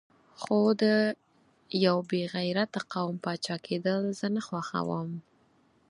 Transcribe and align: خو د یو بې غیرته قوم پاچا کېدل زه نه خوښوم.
خو 0.41 0.59
د 0.81 0.83
یو 1.85 1.97
بې 2.09 2.21
غیرته 2.35 2.79
قوم 2.93 3.15
پاچا 3.23 3.55
کېدل 3.67 4.01
زه 4.19 4.27
نه 4.35 4.41
خوښوم. 4.47 5.09